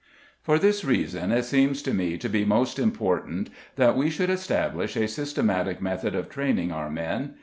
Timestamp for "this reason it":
0.57-1.45